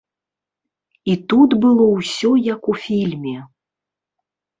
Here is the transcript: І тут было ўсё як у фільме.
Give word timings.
І 1.11 1.17
тут 1.33 1.49
было 1.65 1.85
ўсё 1.97 2.31
як 2.53 2.61
у 2.73 2.75
фільме. 2.87 3.35